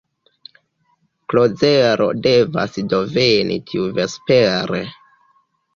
Klozelo 1.33 2.09
devas 2.29 2.81
do 2.95 3.03
veni 3.19 3.61
tiuvespere? 3.69 4.83